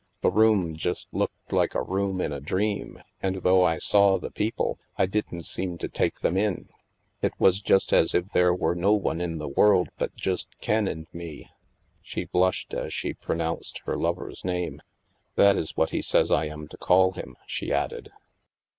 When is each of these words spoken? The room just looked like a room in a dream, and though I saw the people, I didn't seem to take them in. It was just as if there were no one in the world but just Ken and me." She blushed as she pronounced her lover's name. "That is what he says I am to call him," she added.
The 0.21 0.31
room 0.31 0.75
just 0.75 1.13
looked 1.13 1.53
like 1.53 1.75
a 1.75 1.83
room 1.83 2.21
in 2.21 2.31
a 2.33 2.39
dream, 2.41 3.03
and 3.21 3.43
though 3.43 3.61
I 3.61 3.77
saw 3.77 4.17
the 4.17 4.31
people, 4.31 4.79
I 4.97 5.05
didn't 5.05 5.43
seem 5.45 5.77
to 5.77 5.87
take 5.87 6.21
them 6.21 6.35
in. 6.35 6.69
It 7.21 7.33
was 7.37 7.61
just 7.61 7.93
as 7.93 8.15
if 8.15 8.25
there 8.33 8.51
were 8.51 8.73
no 8.73 8.93
one 8.93 9.21
in 9.21 9.37
the 9.37 9.47
world 9.47 9.89
but 9.99 10.15
just 10.15 10.57
Ken 10.59 10.87
and 10.87 11.05
me." 11.13 11.51
She 12.01 12.25
blushed 12.25 12.73
as 12.73 12.91
she 12.91 13.13
pronounced 13.13 13.81
her 13.85 13.95
lover's 13.95 14.43
name. 14.43 14.81
"That 15.35 15.55
is 15.55 15.77
what 15.77 15.91
he 15.91 16.01
says 16.01 16.31
I 16.31 16.45
am 16.45 16.67
to 16.69 16.77
call 16.77 17.11
him," 17.11 17.35
she 17.45 17.71
added. 17.71 18.11